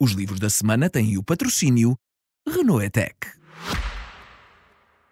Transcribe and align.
Os 0.00 0.12
livros 0.12 0.38
da 0.38 0.48
semana 0.48 0.88
têm 0.88 1.18
o 1.18 1.24
patrocínio 1.24 1.98
Renault 2.46 2.84
Etec. 2.84 3.32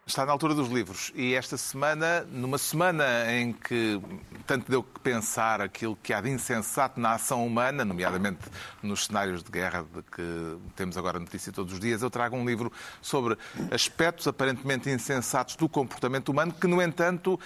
Está 0.06 0.24
na 0.24 0.30
altura 0.30 0.54
dos 0.54 0.68
livros 0.68 1.10
e 1.16 1.34
esta 1.34 1.56
semana, 1.56 2.20
numa 2.30 2.56
semana 2.56 3.04
em 3.32 3.52
que 3.52 4.00
tanto 4.46 4.70
deu 4.70 4.84
que 4.84 5.00
pensar 5.00 5.60
aquilo 5.60 5.98
que 6.00 6.12
há 6.12 6.20
de 6.20 6.30
insensato 6.30 7.00
na 7.00 7.14
ação 7.14 7.44
humana, 7.44 7.84
nomeadamente 7.84 8.38
nos 8.80 9.06
cenários 9.06 9.42
de 9.42 9.50
guerra 9.50 9.84
de 9.92 10.02
que 10.02 10.58
temos 10.76 10.96
agora 10.96 11.18
notícia 11.18 11.52
todos 11.52 11.72
os 11.72 11.80
dias, 11.80 12.02
eu 12.02 12.08
trago 12.08 12.36
um 12.36 12.46
livro 12.46 12.70
sobre 13.02 13.36
aspectos 13.72 14.28
aparentemente 14.28 14.88
insensatos 14.88 15.56
do 15.56 15.68
comportamento 15.68 16.28
humano 16.28 16.52
que, 16.52 16.68
no 16.68 16.80
entanto, 16.80 17.40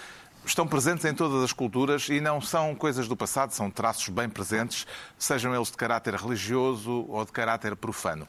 estão 0.44 0.66
presentes 0.66 1.04
em 1.04 1.14
todas 1.14 1.42
as 1.42 1.52
culturas 1.52 2.08
e 2.08 2.20
não 2.20 2.40
são 2.40 2.74
coisas 2.74 3.06
do 3.06 3.16
passado, 3.16 3.52
são 3.52 3.70
traços 3.70 4.08
bem 4.08 4.28
presentes, 4.28 4.86
sejam 5.18 5.54
eles 5.54 5.70
de 5.70 5.76
caráter 5.76 6.14
religioso 6.14 7.06
ou 7.08 7.24
de 7.24 7.32
caráter 7.32 7.76
profano. 7.76 8.26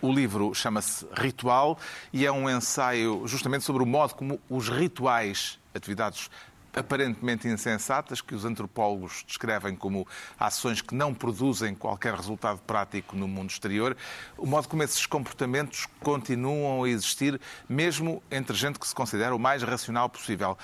O 0.00 0.12
livro 0.12 0.54
chama-se 0.54 1.06
Ritual 1.16 1.78
e 2.12 2.26
é 2.26 2.32
um 2.32 2.50
ensaio 2.50 3.22
justamente 3.26 3.64
sobre 3.64 3.82
o 3.82 3.86
modo 3.86 4.14
como 4.14 4.40
os 4.50 4.68
rituais, 4.68 5.58
atividades 5.74 6.28
aparentemente 6.74 7.46
insensatas, 7.48 8.20
que 8.20 8.34
os 8.34 8.44
antropólogos 8.44 9.24
descrevem 9.26 9.76
como 9.76 10.06
ações 10.38 10.82
que 10.82 10.94
não 10.94 11.14
produzem 11.14 11.74
qualquer 11.74 12.14
resultado 12.14 12.58
prático 12.66 13.16
no 13.16 13.28
mundo 13.28 13.50
exterior, 13.50 13.96
o 14.36 14.44
modo 14.44 14.68
como 14.68 14.82
esses 14.82 15.06
comportamentos 15.06 15.86
continuam 16.00 16.82
a 16.82 16.88
existir, 16.88 17.40
mesmo 17.68 18.22
entre 18.30 18.56
gente 18.56 18.78
que 18.78 18.86
se 18.86 18.94
considera 18.94 19.34
o 19.34 19.38
mais 19.38 19.62
racional 19.62 20.08
possível 20.08 20.58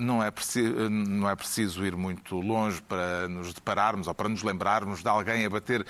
não 0.00 0.22
é, 0.22 0.30
preciso, 0.30 0.88
não 0.90 1.28
é 1.28 1.36
preciso 1.36 1.84
ir 1.84 1.94
muito 1.94 2.36
longe 2.40 2.80
para 2.82 3.28
nos 3.28 3.52
depararmos 3.52 4.06
ou 4.06 4.14
para 4.14 4.28
nos 4.28 4.42
lembrarmos 4.42 5.02
de 5.02 5.08
alguém 5.08 5.44
a 5.44 5.50
bater 5.50 5.86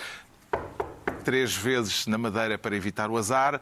três 1.25 1.55
vezes 1.55 2.07
na 2.07 2.19
madeira 2.19 2.59
para 2.59 2.75
evitar 2.75 3.11
o 3.11 3.17
azar. 3.17 3.61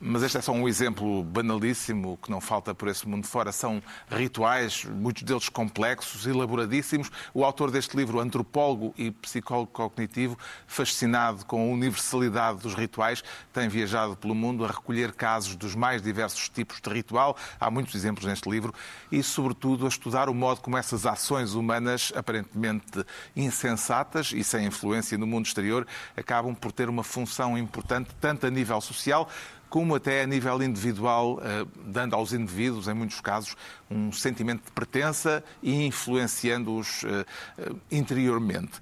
Mas 0.00 0.22
este 0.22 0.38
é 0.38 0.40
só 0.40 0.52
um 0.52 0.68
exemplo 0.68 1.24
banalíssimo 1.24 2.16
que 2.22 2.30
não 2.30 2.40
falta 2.40 2.72
por 2.72 2.86
esse 2.88 3.06
mundo 3.08 3.26
fora. 3.26 3.50
São 3.50 3.82
rituais, 4.08 4.84
muitos 4.84 5.24
deles 5.24 5.48
complexos, 5.48 6.24
elaboradíssimos. 6.24 7.10
O 7.34 7.44
autor 7.44 7.72
deste 7.72 7.96
livro, 7.96 8.20
antropólogo 8.20 8.94
e 8.96 9.10
psicólogo 9.10 9.72
cognitivo, 9.72 10.38
fascinado 10.68 11.44
com 11.44 11.60
a 11.60 11.72
universalidade 11.72 12.58
dos 12.58 12.74
rituais, 12.74 13.24
tem 13.52 13.68
viajado 13.68 14.16
pelo 14.16 14.36
mundo 14.36 14.64
a 14.64 14.68
recolher 14.68 15.12
casos 15.12 15.56
dos 15.56 15.74
mais 15.74 16.00
diversos 16.00 16.48
tipos 16.48 16.80
de 16.80 16.90
ritual. 16.90 17.36
Há 17.58 17.68
muitos 17.68 17.94
exemplos 17.96 18.24
neste 18.24 18.48
livro 18.48 18.72
e, 19.10 19.20
sobretudo, 19.20 19.84
a 19.84 19.88
estudar 19.88 20.28
o 20.28 20.34
modo 20.34 20.60
como 20.60 20.76
essas 20.76 21.06
ações 21.06 21.54
humanas, 21.54 22.12
aparentemente 22.14 23.04
insensatas 23.34 24.32
e 24.32 24.44
sem 24.44 24.66
influência 24.66 25.18
no 25.18 25.26
mundo 25.26 25.46
exterior, 25.46 25.84
acabam 26.16 26.54
por 26.54 26.70
ter 26.70 26.88
uma 26.88 27.02
função 27.02 27.58
importante, 27.58 28.10
tanto 28.20 28.46
a 28.46 28.50
nível 28.50 28.80
social 28.80 29.28
como 29.68 29.94
até 29.94 30.22
a 30.22 30.26
nível 30.26 30.62
individual, 30.62 31.40
eh, 31.42 31.66
dando 31.84 32.14
aos 32.14 32.32
indivíduos, 32.32 32.88
em 32.88 32.94
muitos 32.94 33.20
casos, 33.20 33.56
um 33.90 34.10
sentimento 34.12 34.64
de 34.64 34.72
pertença 34.72 35.44
e 35.62 35.86
influenciando-os 35.86 37.04
eh, 37.04 37.24
eh, 37.58 37.72
interiormente. 37.90 38.72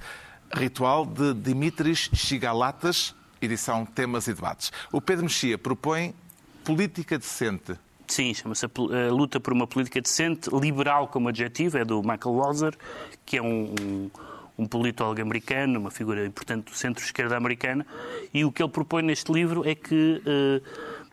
Ritual 0.53 1.05
de 1.05 1.34
Dimitris 1.34 2.11
Chigalatas, 2.14 3.14
edição 3.41 3.84
Temas 3.84 4.29
e 4.29 4.34
Debates. 4.34 4.73
O 4.92 5.01
Pedro 5.01 5.25
Mexia 5.25 5.59
propõe 5.59 6.14
política 6.64 7.19
decente. 7.19 7.75
Sim, 8.07 8.33
chama-se 8.33 8.64
a 8.64 9.12
luta 9.12 9.41
por 9.41 9.53
uma 9.53 9.67
política 9.67 10.01
decente, 10.01 10.48
liberal 10.51 11.09
como 11.09 11.29
adjetivo, 11.29 11.79
é 11.79 11.84
do 11.84 12.01
Michael 12.01 12.37
Walzer, 12.37 12.75
que 13.25 13.37
é 13.39 13.42
um, 13.42 13.75
um 13.81 14.11
um 14.58 14.66
politólogo 14.66 15.20
americano, 15.20 15.78
uma 15.78 15.90
figura 15.90 16.24
importante 16.24 16.70
do 16.70 16.76
centro-esquerda 16.76 17.36
americana, 17.36 17.86
e 18.32 18.44
o 18.44 18.52
que 18.52 18.62
ele 18.62 18.70
propõe 18.70 19.02
neste 19.02 19.32
livro 19.32 19.68
é 19.68 19.74
que, 19.74 20.22
eh, 20.26 20.60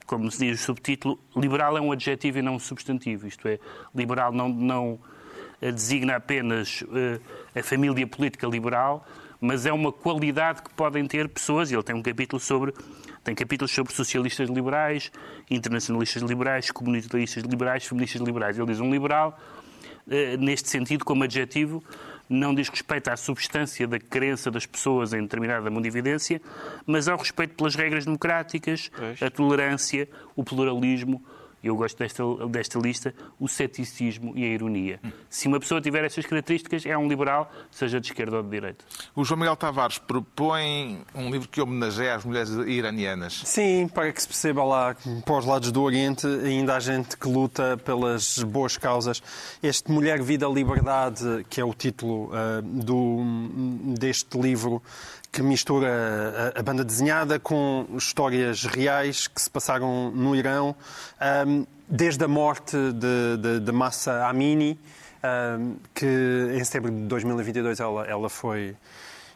como 0.05 0.31
se 0.31 0.39
diz 0.39 0.61
o 0.61 0.63
subtítulo, 0.63 1.19
liberal 1.35 1.77
é 1.77 1.81
um 1.81 1.91
adjetivo 1.91 2.39
e 2.39 2.41
não 2.41 2.55
um 2.55 2.59
substantivo. 2.59 3.27
Isto 3.27 3.47
é, 3.47 3.59
liberal 3.93 4.31
não, 4.31 4.49
não 4.49 4.99
designa 5.71 6.15
apenas 6.15 6.83
eh, 6.93 7.59
a 7.59 7.63
família 7.63 8.05
política 8.07 8.47
liberal, 8.47 9.05
mas 9.39 9.65
é 9.65 9.73
uma 9.73 9.91
qualidade 9.91 10.61
que 10.61 10.69
podem 10.73 11.05
ter 11.05 11.27
pessoas, 11.29 11.71
e 11.71 11.75
ele 11.75 11.83
tem 11.83 11.95
um 11.95 12.01
capítulo 12.01 12.39
sobre 12.39 12.73
tem 13.23 13.33
capítulos 13.33 13.71
sobre 13.71 13.93
socialistas 13.93 14.49
liberais, 14.49 15.09
internacionalistas 15.49 16.21
liberais, 16.23 16.69
comunitaristas 16.69 17.41
liberais, 17.43 17.85
feministas 17.85 18.21
liberais. 18.21 18.59
Ele 18.59 18.67
diz 18.67 18.81
um 18.81 18.91
liberal, 18.91 19.39
eh, 20.09 20.35
neste 20.35 20.69
sentido, 20.69 21.05
como 21.05 21.23
adjetivo, 21.23 21.81
não 22.29 22.53
diz 22.53 22.69
respeito 22.69 23.09
à 23.09 23.17
substância 23.17 23.87
da 23.87 23.99
crença 23.99 24.49
das 24.49 24.65
pessoas 24.65 25.13
em 25.13 25.21
determinada 25.21 25.69
mundividência, 25.69 26.41
mas 26.85 27.07
ao 27.07 27.17
respeito 27.17 27.55
pelas 27.55 27.75
regras 27.75 28.05
democráticas, 28.05 28.89
a 29.21 29.29
tolerância, 29.29 30.07
o 30.35 30.43
pluralismo, 30.43 31.23
eu 31.63 31.75
gosto 31.75 31.97
desta, 31.97 32.23
desta 32.49 32.79
lista, 32.79 33.13
o 33.39 33.47
ceticismo 33.47 34.33
e 34.35 34.43
a 34.43 34.47
ironia. 34.47 34.99
Se 35.29 35.47
uma 35.47 35.59
pessoa 35.59 35.79
tiver 35.79 36.03
estas 36.03 36.25
características, 36.25 36.85
é 36.85 36.97
um 36.97 37.07
liberal, 37.07 37.49
seja 37.71 37.99
de 37.99 38.07
esquerda 38.07 38.37
ou 38.37 38.43
de 38.43 38.49
direita. 38.49 38.83
O 39.15 39.23
João 39.23 39.39
Miguel 39.39 39.55
Tavares 39.55 39.97
propõe 39.97 41.01
um 41.15 41.29
livro 41.29 41.47
que 41.47 41.61
homenageia 41.61 42.15
as 42.15 42.25
mulheres 42.25 42.49
iranianas. 42.49 43.41
Sim, 43.45 43.87
para 43.87 44.11
que 44.11 44.21
se 44.21 44.27
perceba 44.27 44.63
lá, 44.63 44.95
para 45.25 45.37
os 45.37 45.45
lados 45.45 45.71
do 45.71 45.81
Oriente, 45.81 46.27
ainda 46.27 46.75
há 46.75 46.79
gente 46.79 47.17
que 47.17 47.27
luta 47.27 47.77
pelas 47.77 48.39
boas 48.39 48.77
causas. 48.77 49.21
Este 49.61 49.91
Mulher, 49.91 50.21
Vida, 50.21 50.47
Liberdade, 50.47 51.45
que 51.49 51.61
é 51.61 51.65
o 51.65 51.73
título 51.73 52.29
uh, 52.29 52.61
do, 52.61 53.19
deste 53.97 54.37
livro, 54.39 54.81
que 55.33 55.41
mistura 55.41 56.53
a, 56.55 56.59
a, 56.59 56.63
banda 56.63 56.85
desenhada 56.85 57.39
com 57.39 57.87
histórias 57.97 58.65
reais 58.65 59.27
que 59.27 59.41
se 59.41 59.49
passaram 59.49 60.11
no 60.11 60.35
Irão, 60.35 60.75
um, 61.47 61.65
desde 61.89 62.23
a 62.23 62.27
morte 62.27 62.77
de, 62.77 63.37
de, 63.41 63.59
de 63.59 63.71
Massa 63.71 64.27
Amini, 64.27 64.79
um, 65.57 65.75
que 65.91 66.05
em 66.55 66.63
setembro 66.63 66.91
de 66.91 67.07
2022 67.07 67.79
ela, 67.79 68.05
ela 68.05 68.29
foi 68.29 68.75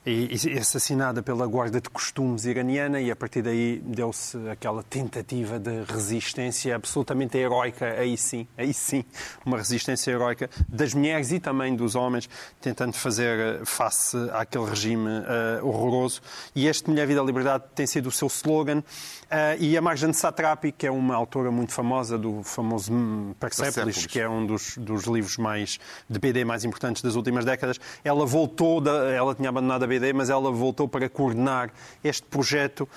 e, 0.07 0.57
assassinada 0.57 1.22
pela 1.22 1.45
Guarda 1.45 1.81
de 1.81 1.90
Costumes 1.90 2.45
iraniana 2.45 3.01
e 3.01 3.12
a 3.12 3.16
partir 3.16 3.41
daí 3.41 3.81
deu-se 3.84 4.38
aquela 4.50 4.81
tentativa 4.81 5.59
de 5.59 5.84
resistência 5.84 6.75
absolutamente 6.75 7.38
heroica, 7.38 7.85
aí 7.85 8.17
sim, 8.17 8.47
aí 8.57 8.73
sim, 8.73 9.03
uma 9.46 9.57
resistência 9.57 10.12
heroica 10.12 10.50
das 10.67 10.94
mulheres 10.94 11.31
e 11.31 11.40
também 11.40 11.75
dos 11.75 11.96
homens, 11.96 12.29
tentando 12.62 12.94
fazer 12.94 13.40
eh, 13.40 13.66
face 13.66 14.17
àquele 14.31 14.66
regime 14.66 15.07
uh, 15.09 15.67
horroroso. 15.67 16.22
E 16.56 16.67
este 16.67 16.90
Mulher, 16.90 17.07
Vida, 17.07 17.22
Liberdade 17.22 17.66
tem 17.75 17.85
sido 17.85 18.07
o 18.07 18.12
seu 18.12 18.28
slogan. 18.28 18.79
Uh, 18.79 19.59
e 19.59 19.78
a 19.78 19.81
Marjane 19.81 20.13
Satrapi, 20.13 20.72
que 20.72 20.88
é 20.88 20.91
uma 20.91 21.13
autora 21.13 21.51
muito 21.51 21.73
famosa 21.73 22.17
do 22.17 22.44
famoso 22.44 22.94
Persepolis, 23.38 23.75
Persepolis. 23.75 24.06
que 24.06 24.19
é 24.22 24.29
um 24.29 24.46
dos, 24.46 24.78
dos, 24.78 25.03
livros 25.03 25.35
mais 25.35 25.79
de 26.09 26.17
BD 26.17 26.46
mais 26.46 26.63
importantes 26.63 27.01
das 27.01 27.16
últimas 27.16 27.44
décadas, 27.44 27.78
ela 28.06 28.25
voltou, 28.25 28.79
da, 28.79 29.12
ela 29.12 29.35
tinha 29.35 29.50
abandonado 29.50 29.84
a 29.84 29.88
BD, 29.88 29.97
mas 30.13 30.30
ela 30.30 30.52
voltou 30.52 30.88
para 30.88 31.09
coordenar 31.09 31.72
este 32.03 32.24
projeto. 32.24 32.88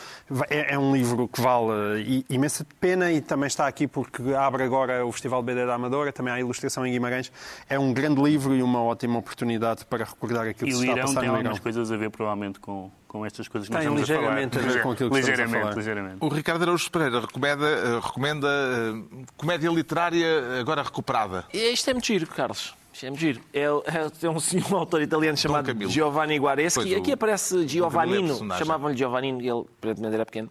É, 0.48 0.74
é 0.74 0.78
um 0.78 0.92
livro 0.92 1.28
que 1.28 1.40
vale 1.40 2.24
imensa 2.28 2.66
pena 2.78 3.10
e 3.12 3.20
também 3.20 3.46
está 3.46 3.66
aqui 3.66 3.86
porque 3.86 4.34
abre 4.34 4.62
agora 4.62 5.04
o 5.04 5.12
Festival 5.12 5.42
BD 5.42 5.66
da 5.66 5.74
Amadora, 5.74 6.12
também 6.12 6.32
há 6.32 6.40
ilustração 6.40 6.86
em 6.86 6.92
Guimarães. 6.92 7.32
É 7.68 7.78
um 7.78 7.92
grande 7.92 8.22
livro 8.22 8.54
e 8.54 8.62
uma 8.62 8.82
ótima 8.82 9.18
oportunidade 9.18 9.84
para 9.84 10.04
recordar 10.04 10.46
aquilo 10.46 10.70
e 10.70 10.72
que 10.72 10.78
se 10.78 10.88
está 10.88 10.92
a 10.92 11.06
passar 11.06 11.14
no. 11.14 11.20
E 11.20 11.24
Irão 11.24 11.34
tem 11.34 11.36
algumas 11.36 11.58
coisas 11.58 11.90
a 11.90 11.96
ver, 11.96 12.10
provavelmente, 12.10 12.60
com 12.60 12.90
com 13.10 13.26
estas 13.26 13.48
coisas 13.48 13.68
que 13.68 13.74
nós 13.74 13.82
estamos 13.82 14.02
ligeiramente 14.02 14.56
a 14.56 14.60
falar. 14.60 14.70
A 14.70 14.74
ver 14.74 14.82
com 14.84 14.90
aquilo 14.92 15.10
que 15.10 15.16
ligeiramente, 15.16 15.56
a 15.56 15.60
falar. 15.62 15.76
ligeiramente. 15.76 16.16
O 16.20 16.28
Ricardo 16.28 16.62
Araújo 16.62 16.90
Pereira 16.92 17.20
recomenda, 17.20 17.66
eh, 17.66 18.00
recomenda 18.00 18.48
uh, 18.48 19.26
comédia 19.36 19.68
literária 19.68 20.60
agora 20.60 20.80
recuperada. 20.80 21.44
Isto 21.52 21.90
é 21.90 21.92
muito 21.92 22.06
giro, 22.06 22.28
Carlos. 22.28 22.72
Isto 22.92 23.06
é 23.06 23.10
muito 23.10 23.20
giro. 23.20 23.40
É, 23.52 23.62
é, 23.62 23.66
é 23.66 24.30
um, 24.30 24.36
um 24.72 24.76
autor 24.76 25.02
italiano 25.02 25.36
chamado 25.36 25.88
Giovanni 25.88 26.38
Guareschi. 26.38 26.94
Aqui 26.94 27.10
aparece 27.10 27.66
Giovannino. 27.66 28.38
Chamavam-lhe 28.56 28.96
Giovannino, 28.96 29.40
ele 29.40 29.66
aparentemente 29.76 30.14
era 30.14 30.24
pequeno. 30.24 30.48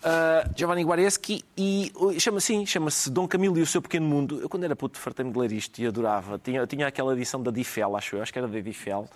Uh, 0.00 0.48
Giovanni 0.56 0.82
Guareschi 0.82 1.44
e 1.58 1.92
chama 2.18 2.38
assim, 2.38 2.64
chama-se 2.64 3.10
Dom 3.10 3.26
Camilo 3.26 3.58
e 3.58 3.62
o 3.62 3.66
seu 3.66 3.82
pequeno 3.82 4.06
mundo. 4.06 4.40
Eu 4.40 4.48
quando 4.48 4.62
era 4.62 4.76
puto 4.76 4.96
fartei-me 4.96 5.32
de 5.32 5.38
ler 5.38 5.50
isto 5.50 5.78
e 5.80 5.86
adorava. 5.86 6.38
Tinha, 6.38 6.64
tinha 6.68 6.86
aquela 6.86 7.12
edição 7.14 7.42
da 7.42 7.50
Difel, 7.50 7.96
acho 7.96 8.16
eu, 8.16 8.22
acho 8.22 8.32
que 8.32 8.38
era 8.38 8.46
da 8.46 8.60
Difel. 8.60 9.08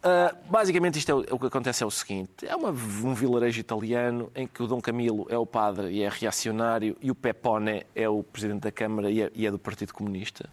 Uh, 0.00 0.34
basicamente, 0.50 0.98
isto 0.98 1.12
é 1.12 1.14
o, 1.14 1.36
o, 1.36 1.38
que 1.38 1.46
acontece 1.46 1.82
é 1.82 1.86
o 1.86 1.90
seguinte: 1.90 2.46
é 2.46 2.56
uma, 2.56 2.70
um 2.70 3.12
vilarejo 3.12 3.60
italiano 3.60 4.32
em 4.34 4.46
que 4.46 4.62
o 4.62 4.66
Dom 4.66 4.80
Camilo 4.80 5.26
é 5.28 5.36
o 5.36 5.44
padre 5.44 5.90
e 5.90 6.02
é 6.02 6.08
reacionário 6.08 6.96
e 7.02 7.10
o 7.10 7.14
Pepone 7.14 7.84
é 7.94 8.08
o 8.08 8.22
presidente 8.22 8.62
da 8.62 8.72
Câmara 8.72 9.10
e 9.10 9.20
é, 9.20 9.30
e 9.34 9.46
é 9.46 9.50
do 9.50 9.58
Partido 9.58 9.92
Comunista. 9.92 10.48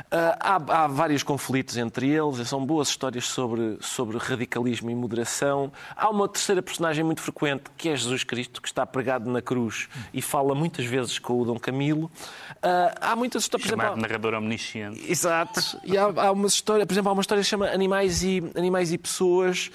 Uh, 0.00 0.32
há, 0.40 0.84
há, 0.84 0.86
vários 0.86 1.22
conflitos 1.22 1.76
entre 1.76 2.08
eles, 2.08 2.48
são 2.48 2.64
boas 2.64 2.88
histórias 2.88 3.26
sobre, 3.26 3.76
sobre 3.82 4.16
radicalismo 4.16 4.90
e 4.90 4.94
moderação. 4.94 5.70
Há 5.94 6.08
uma 6.08 6.26
terceira 6.26 6.62
personagem 6.62 7.04
muito 7.04 7.20
frequente 7.20 7.64
que 7.76 7.90
é 7.90 7.96
Jesus 7.96 8.24
Cristo, 8.24 8.62
que 8.62 8.68
está 8.68 8.86
pregado 8.86 9.30
na 9.30 9.42
cruz 9.42 9.86
e 10.14 10.22
fala 10.22 10.54
muitas 10.54 10.86
vezes 10.86 11.18
com 11.18 11.38
o 11.38 11.44
Dom 11.44 11.58
Camilo. 11.58 12.06
Uh, 12.06 12.96
há 13.02 13.14
muitas 13.14 13.42
histórias. 13.42 13.68
Chamado 13.68 13.88
exemplo, 13.88 14.00
narrador 14.00 14.32
omnisciente. 14.32 15.10
Exato. 15.10 15.60
E 15.84 15.98
há, 15.98 16.04
há 16.04 16.32
uma 16.32 16.46
história, 16.46 16.86
por 16.86 16.94
exemplo, 16.94 17.10
há 17.10 17.12
uma 17.12 17.20
história 17.20 17.42
que 17.42 17.44
se 17.44 17.50
chama 17.50 17.66
Animais 17.66 18.22
e. 18.22 18.42
Animais 18.56 18.77
animais 18.78 18.92
e 18.92 18.98
pessoas, 18.98 19.70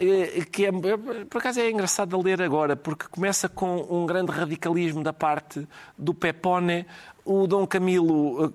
eh, 0.00 0.44
que 0.50 0.66
é, 0.66 0.72
por 0.72 1.38
acaso 1.38 1.60
é 1.60 1.70
engraçado 1.70 2.16
de 2.16 2.24
ler 2.24 2.42
agora, 2.42 2.76
porque 2.76 3.06
começa 3.08 3.48
com 3.48 3.86
um 3.88 4.04
grande 4.04 4.32
radicalismo 4.32 5.02
da 5.02 5.12
parte 5.12 5.66
do 5.96 6.12
Pepone. 6.12 6.86
O 7.24 7.46
Dom 7.46 7.66
Camilo 7.66 8.46
eh, 8.46 8.48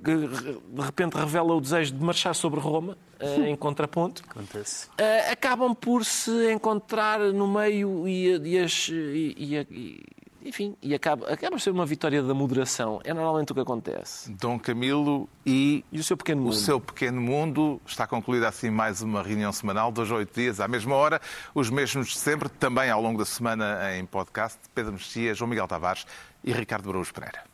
de 0.76 0.82
repente 0.82 1.14
revela 1.16 1.56
o 1.56 1.62
desejo 1.62 1.94
de 1.94 2.04
marchar 2.04 2.36
sobre 2.36 2.60
Roma, 2.60 2.98
eh, 3.20 3.50
em 3.50 3.56
contraponto. 3.58 4.24
Acontece. 4.30 4.90
Acabam 5.32 5.74
por 5.74 6.04
se 6.04 6.52
encontrar 6.52 7.20
no 7.20 7.48
meio 7.48 8.08
e, 8.08 8.36
e, 8.38 8.60
as, 8.60 8.90
e, 8.90 9.36
e 9.38 10.04
enfim, 10.46 10.76
e 10.82 10.94
acaba, 10.94 11.28
acaba 11.32 11.52
por 11.52 11.62
ser 11.62 11.72
uma 11.72 11.86
vitória 11.86 12.22
da 12.22 12.34
moderação. 12.34 13.00
É 13.04 13.14
normalmente 13.14 13.52
o 13.52 13.56
que 13.56 13.62
acontece. 13.62 14.32
Dom 14.32 14.60
Camilo 14.60 15.30
e, 15.46 15.84
e 15.92 16.00
o 16.00 16.04
seu 16.04 16.18
pequeno 16.18 16.42
mundo. 16.42 16.52
O 16.52 16.56
seu 16.56 16.80
pequeno 16.80 17.22
mundo. 17.22 17.82
Está 17.86 18.06
concluída 18.06 18.48
assim 18.48 18.70
mais 18.70 19.02
uma 19.02 19.24
reunião 19.24 19.52
semanal, 19.52 19.92
dois 19.92 20.12
a 20.12 20.16
oito 20.16 20.34
dias, 20.34 20.60
à 20.60 20.68
mesma 20.68 20.96
hora, 20.96 21.22
os 21.54 21.70
mesmos 21.70 22.10
de 22.10 22.18
sempre, 22.18 22.50
também 22.50 22.90
ao 22.90 23.02
longo 23.02 23.18
da 23.20 23.26
semana 23.26 23.96
em 23.98 24.06
podcast. 24.06 24.60
Pedro 24.74 24.94
Mexia, 24.94 25.34
João 25.34 25.50
Miguel 25.50 25.68
Tavares 25.68 26.06
e 26.44 26.52
Ricardo 26.52 26.86
Baraújo 26.86 27.14
Pereira. 27.14 27.53